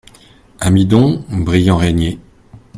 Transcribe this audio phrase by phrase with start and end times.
[0.59, 2.17] Amidon Brillant Rénier.